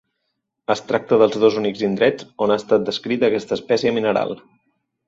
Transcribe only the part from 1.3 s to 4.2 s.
dos únics indrets on ha estat descrita aquesta espècie